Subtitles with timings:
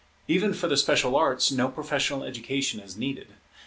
[0.27, 3.27] Even for the special arts no professional education is needed.